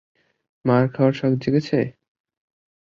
মার 0.65 0.83
খাওয়ার 0.93 1.13
শখ 1.13 1.33
জেগেছে? 1.43 1.79